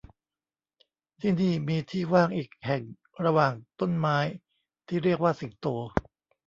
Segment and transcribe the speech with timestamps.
[1.21, 2.81] ที่นี่มีที่ว่างอีกแห่ง
[3.25, 4.17] ระหว่างต้นไม้
[4.87, 5.67] ที่เรียกว่าสิงโต